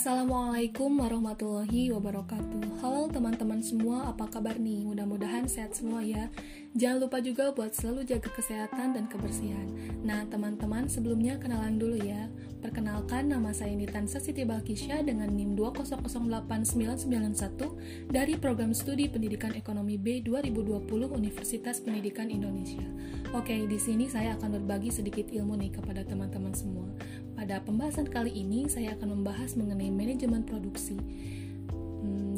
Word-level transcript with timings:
Assalamualaikum 0.00 0.96
warahmatullahi 0.96 1.92
wabarakatuh. 1.92 2.80
Halo 2.80 3.12
teman-teman 3.12 3.60
semua, 3.60 4.08
apa 4.08 4.32
kabar 4.32 4.56
nih? 4.56 4.80
Mudah-mudahan 4.88 5.44
sehat 5.44 5.76
semua 5.76 6.00
ya. 6.00 6.32
Jangan 6.72 7.04
lupa 7.04 7.20
juga 7.20 7.52
buat 7.52 7.76
selalu 7.76 8.08
jaga 8.08 8.32
kesehatan 8.32 8.96
dan 8.96 9.04
kebersihan. 9.12 9.68
Nah 10.00 10.24
teman-teman, 10.24 10.88
sebelumnya 10.88 11.36
kenalan 11.36 11.76
dulu 11.76 12.00
ya 12.00 12.32
Perkenalkan, 12.60 13.32
nama 13.32 13.56
saya 13.56 13.72
Nitansa 13.72 14.20
Siti 14.20 14.44
Balkisya 14.44 15.00
dengan 15.00 15.32
NIM 15.32 15.56
2008991 15.56 18.12
dari 18.12 18.36
Program 18.36 18.76
Studi 18.76 19.08
Pendidikan 19.08 19.56
Ekonomi 19.56 19.96
B 19.96 20.20
2020 20.20 20.84
Universitas 21.08 21.80
Pendidikan 21.80 22.28
Indonesia. 22.28 22.84
Oke, 23.32 23.64
di 23.64 23.80
sini 23.80 24.12
saya 24.12 24.36
akan 24.36 24.60
berbagi 24.60 24.92
sedikit 24.92 25.32
ilmu 25.32 25.56
nih 25.56 25.72
kepada 25.72 26.04
teman-teman 26.04 26.52
semua. 26.52 26.84
Pada 27.32 27.64
pembahasan 27.64 28.12
kali 28.12 28.28
ini, 28.28 28.68
saya 28.68 28.92
akan 28.92 29.24
membahas 29.24 29.56
mengenai 29.56 29.88
manajemen 29.88 30.44
produksi. 30.44 31.00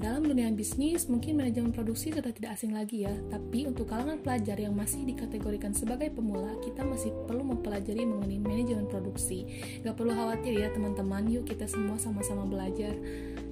Dalam 0.02 0.26
dunia 0.26 0.50
bisnis, 0.50 1.06
mungkin 1.06 1.38
manajemen 1.38 1.70
produksi 1.70 2.10
sudah 2.10 2.34
tidak 2.34 2.58
asing 2.58 2.74
lagi 2.74 3.06
ya, 3.06 3.14
tapi 3.30 3.70
untuk 3.70 3.86
kalangan 3.86 4.18
pelajar 4.18 4.58
yang 4.58 4.74
masih 4.74 5.06
dikategorikan 5.06 5.70
sebagai 5.70 6.10
pemula, 6.10 6.58
kita 6.58 6.82
masih 6.82 7.14
perlu 7.30 7.46
mempelajari 7.46 8.02
mengenai 8.02 8.42
manajemen 8.42 8.90
produksi. 8.90 9.46
Gak 9.86 9.94
perlu 9.94 10.10
khawatir 10.10 10.58
ya 10.58 10.74
teman-teman, 10.74 11.30
yuk 11.30 11.46
kita 11.46 11.70
semua 11.70 12.02
sama-sama 12.02 12.42
belajar. 12.50 12.98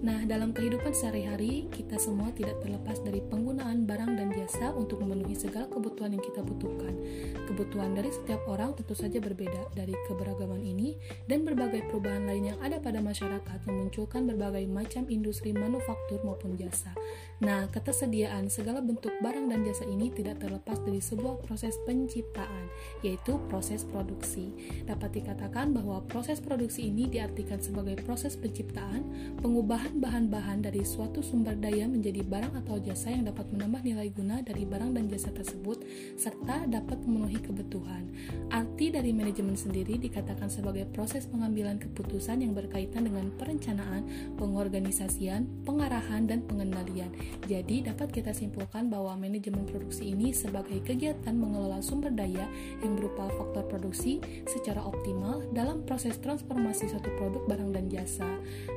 Nah, 0.00 0.24
dalam 0.24 0.56
kehidupan 0.56 0.96
sehari-hari, 0.96 1.68
kita 1.68 2.00
semua 2.00 2.32
tidak 2.32 2.56
terlepas 2.64 3.04
dari 3.04 3.20
penggunaan 3.20 3.84
barang 3.84 4.16
dan 4.16 4.32
jasa 4.32 4.72
untuk 4.72 5.04
memenuhi 5.04 5.36
segala 5.36 5.68
kebutuhan 5.68 6.16
yang 6.16 6.24
kita 6.24 6.40
butuhkan. 6.40 6.96
Kebutuhan 7.44 7.92
dari 7.92 8.08
setiap 8.08 8.40
orang 8.48 8.72
tentu 8.72 8.96
saja 8.96 9.20
berbeda 9.20 9.76
dari 9.76 9.92
keberagaman 10.08 10.64
ini 10.64 10.96
dan 11.28 11.44
berbagai 11.44 11.84
perubahan 11.92 12.24
lain 12.24 12.56
yang 12.56 12.58
ada 12.64 12.80
pada 12.80 13.04
masyarakat 13.04 13.60
memunculkan 13.68 14.24
berbagai 14.24 14.64
macam 14.72 15.04
industri 15.12 15.52
manufaktur 15.52 16.24
maupun 16.24 16.56
jasa. 16.56 16.96
Nah, 17.44 17.68
ketersediaan 17.68 18.48
segala 18.48 18.80
bentuk 18.80 19.12
barang 19.20 19.52
dan 19.52 19.68
jasa 19.68 19.84
ini 19.84 20.08
tidak 20.16 20.40
terlepas 20.40 20.80
dari 20.80 21.04
sebuah 21.04 21.44
proses 21.44 21.76
penciptaan, 21.84 22.72
yaitu 23.04 23.36
proses 23.52 23.84
produksi. 23.84 24.48
Dapat 24.88 25.20
dikatakan 25.20 25.76
bahwa 25.76 26.00
proses 26.08 26.40
produksi 26.40 26.88
ini 26.88 27.04
diartikan 27.04 27.60
sebagai 27.60 28.00
proses 28.00 28.32
penciptaan, 28.40 29.04
pengubahan 29.44 29.89
bahan-bahan 29.98 30.62
dari 30.62 30.86
suatu 30.86 31.18
sumber 31.18 31.58
daya 31.58 31.90
menjadi 31.90 32.22
barang 32.22 32.54
atau 32.62 32.78
jasa 32.78 33.10
yang 33.10 33.26
dapat 33.26 33.50
menambah 33.50 33.82
nilai 33.82 34.08
guna 34.14 34.38
dari 34.44 34.62
barang 34.62 34.94
dan 34.94 35.10
jasa 35.10 35.34
tersebut, 35.34 35.82
serta 36.14 36.70
dapat 36.70 37.02
memenuhi 37.02 37.42
kebutuhan. 37.42 38.06
Arti 38.54 38.94
dari 38.94 39.10
manajemen 39.10 39.58
sendiri 39.58 39.98
dikatakan 39.98 40.46
sebagai 40.46 40.86
proses 40.94 41.26
pengambilan 41.26 41.82
keputusan 41.82 42.46
yang 42.46 42.54
berkaitan 42.54 43.10
dengan 43.10 43.34
perencanaan, 43.34 44.06
pengorganisasian, 44.38 45.50
pengarahan, 45.66 46.30
dan 46.30 46.46
pengendalian. 46.46 47.10
Jadi, 47.50 47.90
dapat 47.90 48.14
kita 48.14 48.30
simpulkan 48.30 48.86
bahwa 48.92 49.18
manajemen 49.18 49.66
produksi 49.66 50.14
ini 50.14 50.30
sebagai 50.30 50.78
kegiatan 50.86 51.34
mengelola 51.34 51.82
sumber 51.82 52.14
daya 52.14 52.46
yang 52.84 52.94
berupa 52.94 53.26
faktor 53.34 53.66
produksi 53.66 54.22
secara 54.46 54.84
optimal 54.84 55.42
dalam 55.50 55.82
proses 55.82 56.20
transformasi 56.20 56.86
satu 56.92 57.08
produk 57.18 57.42
barang 57.48 57.70
dan 57.74 57.86
jasa. 57.90 58.28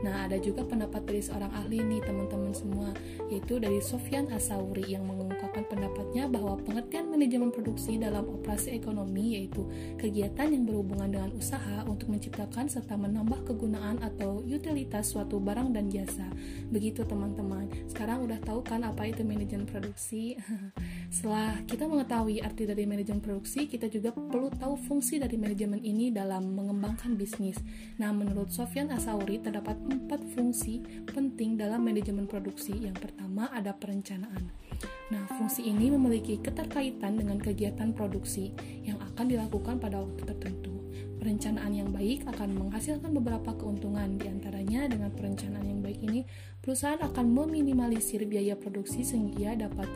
Nah, 0.02 0.25
ada 0.25 0.39
juga 0.39 0.64
pendapat 0.64 1.03
dari 1.04 1.22
seorang 1.22 1.52
ahli 1.52 1.84
nih 1.84 2.02
teman-teman 2.04 2.54
semua 2.56 2.90
yaitu 3.28 3.59
dari 3.59 3.80
Sofyan 3.84 4.30
Asauri 4.32 4.86
yang 4.88 5.06
mengungkapkan 5.06 5.66
pendapatnya 5.68 6.28
bahwa 6.30 6.59
pengertian 6.62 7.12
manajemen 7.12 7.50
produksi 7.52 8.00
dalam 8.00 8.26
operasi 8.30 8.76
ekonomi 8.76 9.40
yaitu 9.40 9.68
kegiatan 10.00 10.52
yang 10.52 10.64
berhubungan 10.64 11.09
dengan 11.12 11.31
usaha 11.36 11.84
untuk 11.86 12.12
menciptakan 12.12 12.70
serta 12.70 12.96
menambah 12.96 13.44
kegunaan 13.48 14.00
atau 14.02 14.42
utilitas 14.46 15.12
suatu 15.12 15.40
barang 15.42 15.76
dan 15.76 15.90
jasa. 15.92 16.28
Begitu 16.72 17.04
teman-teman. 17.04 17.68
Sekarang 17.90 18.24
udah 18.24 18.40
tahu 18.41 18.64
kan 18.64 18.85
apa 18.85 19.09
itu 19.09 19.22
manajemen 19.25 19.68
produksi 19.68 20.38
setelah 21.13 21.62
kita 21.69 21.85
mengetahui 21.85 22.41
arti 22.41 22.66
dari 22.66 22.90
manajemen 22.90 23.22
produksi 23.22 23.69
kita 23.69 23.85
juga 23.85 24.09
perlu 24.09 24.50
tahu 24.50 24.74
fungsi 24.74 25.22
dari 25.22 25.38
manajemen 25.38 25.78
ini 25.85 26.09
dalam 26.09 26.57
mengembangkan 26.57 27.13
bisnis 27.13 27.62
nah 28.01 28.09
menurut 28.09 28.50
Sofyan 28.50 28.90
Asauri 28.90 29.38
terdapat 29.38 29.78
empat 29.78 30.25
fungsi 30.34 30.81
penting 31.13 31.56
dalam 31.62 31.85
manajemen 31.85 32.25
produksi. 32.25 32.73
Yang 32.73 33.09
pertama 33.09 33.53
ada 33.53 33.75
perencanaan. 33.75 34.50
Nah, 35.13 35.23
fungsi 35.38 35.69
ini 35.69 35.94
memiliki 35.94 36.41
keterkaitan 36.41 37.22
dengan 37.22 37.38
kegiatan 37.38 37.94
produksi 37.94 38.52
yang 38.81 38.97
akan 39.13 39.29
dilakukan 39.29 39.78
pada 39.78 40.02
waktu 40.02 40.25
tertentu. 40.25 40.73
Perencanaan 41.22 41.72
yang 41.72 41.90
baik 41.94 42.28
akan 42.28 42.52
menghasilkan 42.52 43.16
beberapa 43.16 43.56
keuntungan, 43.56 44.19
di 44.19 44.28
antaranya 44.28 44.91
dengan 44.91 45.13
perencanaan 45.13 45.63
yang 45.63 45.79
baik 45.79 46.03
ini, 46.03 46.28
perusahaan 46.59 47.00
akan 47.00 47.31
meminimalisir 47.31 48.28
biaya 48.28 48.59
produksi 48.59 49.07
sehingga 49.07 49.56
dapat 49.56 49.88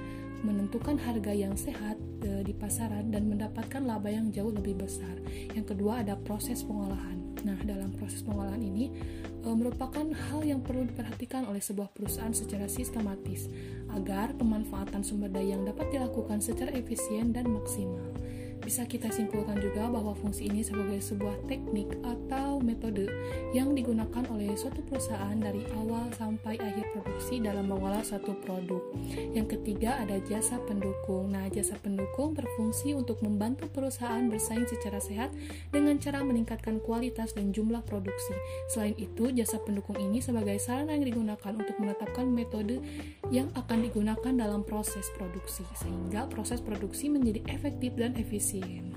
menentukan 0.45 0.97
harga 1.01 1.33
yang 1.33 1.57
sehat 1.57 1.97
e, 2.21 2.45
di 2.45 2.53
pasaran 2.53 3.09
dan 3.09 3.25
mendapatkan 3.29 3.81
laba 3.81 4.11
yang 4.11 4.29
jauh 4.29 4.53
lebih 4.53 4.77
besar. 4.77 5.17
Yang 5.53 5.73
kedua 5.73 6.05
ada 6.05 6.17
proses 6.17 6.61
pengolahan. 6.61 7.17
Nah, 7.45 7.57
dalam 7.63 7.93
proses 7.95 8.21
pengolahan 8.21 8.61
ini 8.61 8.93
e, 9.41 9.47
merupakan 9.49 10.03
hal 10.03 10.41
yang 10.45 10.61
perlu 10.61 10.85
diperhatikan 10.85 11.49
oleh 11.49 11.61
sebuah 11.61 11.89
perusahaan 11.93 12.33
secara 12.33 12.69
sistematis 12.69 13.49
agar 13.93 14.35
pemanfaatan 14.37 15.01
sumber 15.01 15.31
daya 15.31 15.57
yang 15.57 15.65
dapat 15.65 15.89
dilakukan 15.89 16.43
secara 16.43 16.69
efisien 16.75 17.33
dan 17.33 17.49
maksimal. 17.49 18.13
Bisa 18.63 18.83
kita 18.83 19.07
simpulkan 19.13 19.57
juga 19.61 19.87
bahwa 19.87 20.11
fungsi 20.17 20.49
ini 20.51 20.61
sebagai 20.61 20.99
sebuah 20.99 21.35
teknik 21.47 21.97
atau 22.03 22.59
metode 22.59 23.07
yang 23.55 23.71
digunakan 23.71 24.23
oleh 24.33 24.53
suatu 24.59 24.83
perusahaan 24.85 25.37
dari 25.39 25.63
awal 25.79 26.11
sampai 26.17 26.59
akhir 26.59 26.91
produksi 26.91 27.39
dalam 27.39 27.69
mengolah 27.69 28.03
suatu 28.03 28.35
produk. 28.43 28.83
Yang 29.31 29.57
ketiga 29.59 30.01
ada 30.01 30.19
jasa 30.25 30.59
pendukung. 30.67 31.31
Nah, 31.31 31.47
jasa 31.47 31.79
pendukung 31.79 32.35
berfungsi 32.35 32.91
untuk 32.97 33.23
membantu 33.23 33.71
perusahaan 33.71 34.25
bersaing 34.27 34.67
secara 34.67 34.99
sehat 34.99 35.31
dengan 35.71 35.95
cara 36.01 36.19
meningkatkan 36.25 36.83
kualitas 36.83 37.31
dan 37.33 37.55
jumlah 37.55 37.83
produksi. 37.87 38.35
Selain 38.67 38.95
itu, 38.99 39.31
jasa 39.31 39.61
pendukung 39.63 39.95
ini 40.01 40.19
sebagai 40.19 40.59
sarana 40.59 40.97
yang 40.97 41.07
digunakan 41.07 41.53
untuk 41.55 41.75
menetapkan 41.79 42.27
metode 42.27 42.83
yang 43.27 43.51
akan 43.59 43.83
digunakan 43.83 44.33
dalam 44.33 44.63
proses 44.63 45.07
produksi 45.19 45.67
sehingga 45.75 46.31
proses 46.31 46.63
produksi 46.63 47.11
menjadi 47.11 47.43
efektif 47.51 47.91
dan 47.99 48.15
efisien. 48.15 48.95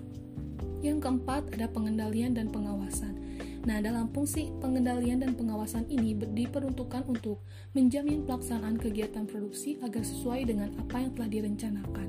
Yang 0.80 1.04
keempat, 1.04 1.52
ada 1.52 1.66
pengendalian 1.68 2.32
dan 2.32 2.48
pengawasan. 2.48 3.20
Nah, 3.68 3.84
dalam 3.84 4.08
fungsi 4.08 4.48
pengendalian 4.64 5.20
dan 5.20 5.36
pengawasan 5.36 5.84
ini 5.92 6.16
diperuntukkan 6.16 7.04
untuk 7.04 7.44
menjamin 7.76 8.24
pelaksanaan 8.24 8.80
kegiatan 8.80 9.28
produksi 9.28 9.76
agar 9.84 10.00
sesuai 10.00 10.48
dengan 10.48 10.72
apa 10.80 10.96
yang 11.04 11.12
telah 11.12 11.28
direncanakan. 11.28 12.08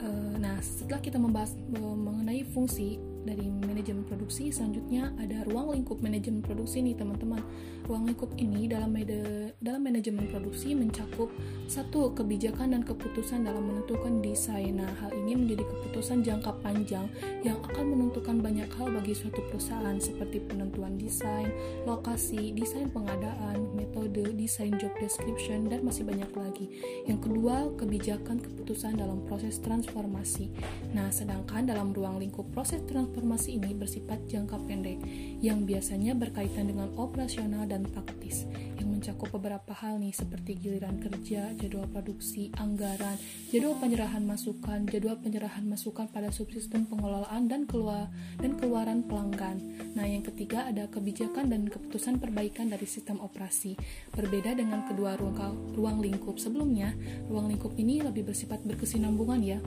Eh, 0.00 0.34
nah, 0.38 0.54
setelah 0.62 1.02
kita 1.02 1.18
membahas 1.18 1.58
mengenai 1.74 2.46
fungsi 2.46 3.02
dari 3.26 3.50
manajemen 3.50 4.06
produksi. 4.06 4.48
Selanjutnya 4.48 5.12
ada 5.20 5.44
ruang 5.44 5.76
lingkup 5.76 6.00
manajemen 6.00 6.40
produksi 6.40 6.80
nih 6.80 6.96
teman-teman. 6.96 7.42
Ruang 7.84 8.06
lingkup 8.06 8.30
ini 8.38 8.70
dalam 8.70 8.94
mede, 8.94 9.52
dalam 9.58 9.82
manajemen 9.82 10.30
produksi 10.30 10.78
mencakup 10.78 11.28
satu 11.66 12.14
kebijakan 12.14 12.72
dan 12.78 12.82
keputusan 12.86 13.44
dalam 13.44 13.66
menentukan 13.66 14.22
desain. 14.22 14.78
Nah 14.78 14.88
hal 15.02 15.10
ini 15.12 15.34
menjadi 15.34 15.66
keputusan 15.66 16.22
jangka 16.22 16.54
panjang 16.62 17.10
yang 17.42 17.58
akan 17.66 17.90
menentukan 17.90 18.38
banyak 18.38 18.70
hal 18.78 18.88
bagi 18.94 19.12
suatu 19.12 19.42
perusahaan 19.50 19.98
seperti 19.98 20.38
penentuan 20.46 20.94
desain 20.96 21.50
lokasi 21.84 22.54
desain 22.54 22.86
pengadaan 22.92 23.74
metode 23.74 24.22
desain 24.38 24.70
job 24.78 24.92
description 25.02 25.66
dan 25.66 25.82
masih 25.82 26.06
banyak 26.06 26.30
lagi. 26.38 26.66
Yang 27.10 27.26
kedua 27.26 27.74
kebijakan 27.74 28.38
keputusan 28.38 28.96
dalam 28.96 29.26
proses 29.26 29.58
transformasi. 29.58 30.52
Nah 30.94 31.10
sedangkan 31.10 31.66
dalam 31.66 31.90
ruang 31.90 32.22
lingkup 32.22 32.46
proses 32.54 32.80
transformasi 32.86 33.09
transformasi 33.10 33.58
ini 33.58 33.74
bersifat 33.74 34.22
jangka 34.30 34.54
pendek 34.70 35.02
yang 35.42 35.66
biasanya 35.66 36.14
berkaitan 36.14 36.70
dengan 36.70 36.94
operasional 36.94 37.66
dan 37.66 37.82
taktis 37.90 38.46
yang 38.78 38.86
mencakup 38.86 39.34
beberapa 39.34 39.74
hal 39.74 39.98
nih 39.98 40.14
seperti 40.14 40.54
giliran 40.54 41.02
kerja, 41.02 41.50
jadwal 41.58 41.90
produksi, 41.90 42.54
anggaran, 42.54 43.18
jadwal 43.50 43.74
penyerahan 43.82 44.22
masukan, 44.22 44.86
jadwal 44.86 45.18
penyerahan 45.18 45.66
masukan 45.66 46.06
pada 46.06 46.30
subsistem 46.30 46.86
pengelolaan 46.86 47.50
dan 47.50 47.66
keluar 47.66 48.06
dan 48.38 48.54
keluaran 48.54 49.02
pelanggan. 49.02 49.58
Nah, 49.98 50.06
yang 50.06 50.22
ketiga 50.22 50.70
ada 50.70 50.86
kebijakan 50.86 51.50
dan 51.50 51.66
keputusan 51.66 52.22
perbaikan 52.22 52.70
dari 52.70 52.86
sistem 52.86 53.18
operasi. 53.18 53.74
Berbeda 54.14 54.54
dengan 54.54 54.86
kedua 54.86 55.18
ruang, 55.18 55.74
ruang 55.74 55.98
lingkup 55.98 56.38
sebelumnya, 56.38 56.94
ruang 57.26 57.50
lingkup 57.50 57.74
ini 57.74 58.06
lebih 58.06 58.30
bersifat 58.30 58.62
berkesinambungan 58.62 59.42
ya 59.42 59.58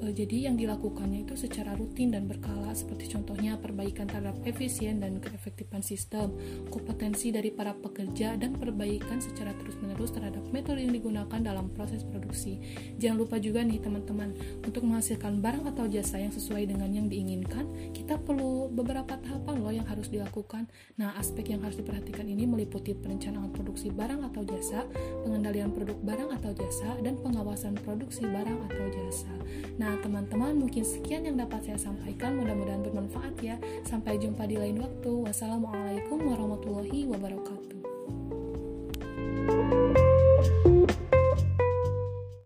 jadi 0.00 0.52
yang 0.52 0.60
dilakukannya 0.60 1.24
itu 1.24 1.34
secara 1.40 1.72
rutin 1.72 2.12
dan 2.12 2.28
berkala 2.28 2.76
seperti 2.76 3.08
contohnya 3.16 3.56
perbaikan 3.56 4.04
terhadap 4.04 4.36
efisien 4.44 5.00
dan 5.00 5.18
keefektifan 5.18 5.80
sistem, 5.80 6.36
kompetensi 6.68 7.32
dari 7.32 7.48
para 7.48 7.72
pekerja 7.72 8.36
dan 8.36 8.56
perbaikan 8.60 9.18
secara 9.18 9.56
terus-menerus 9.56 10.12
terhadap 10.12 10.44
metode 10.52 10.84
yang 10.84 10.92
digunakan 10.92 11.40
dalam 11.40 11.72
proses 11.72 12.04
produksi. 12.04 12.60
Jangan 13.00 13.16
lupa 13.16 13.36
juga 13.40 13.64
nih 13.64 13.80
teman-teman, 13.80 14.36
untuk 14.64 14.84
menghasilkan 14.84 15.40
barang 15.40 15.64
atau 15.72 15.88
jasa 15.88 16.20
yang 16.20 16.32
sesuai 16.32 16.68
dengan 16.68 16.92
yang 16.92 17.08
diinginkan, 17.08 17.92
kita 17.96 18.20
perlu 18.20 18.68
beberapa 18.68 19.16
tahapan 19.16 19.54
loh 19.60 19.72
yang 19.72 19.88
harus 19.88 20.12
dilakukan. 20.12 20.68
Nah, 21.00 21.16
aspek 21.16 21.56
yang 21.56 21.64
harus 21.64 21.80
diperhatikan 21.80 22.28
ini 22.28 22.44
meliputi 22.44 22.92
perencanaan 22.92 23.48
produksi 23.54 23.88
barang 23.88 24.20
atau 24.32 24.42
jasa, 24.44 24.84
pengendalian 25.24 25.72
produk 25.72 25.96
barang 26.04 26.30
atau 26.36 26.52
jasa, 26.52 27.00
dan 27.00 27.16
pengawasan 27.20 27.78
produksi 27.80 28.28
barang 28.28 28.58
atau 28.68 28.84
jasa. 28.92 29.34
Nah, 29.86 29.94
teman-teman, 30.02 30.58
mungkin 30.58 30.82
sekian 30.82 31.22
yang 31.30 31.38
dapat 31.38 31.62
saya 31.62 31.78
sampaikan. 31.78 32.34
Mudah-mudahan 32.42 32.82
bermanfaat 32.82 33.38
ya. 33.38 33.54
Sampai 33.86 34.18
jumpa 34.18 34.42
di 34.50 34.58
lain 34.58 34.82
waktu. 34.82 35.30
Wassalamualaikum 35.30 36.26
warahmatullahi 36.26 37.06
wabarakatuh. 37.06 37.95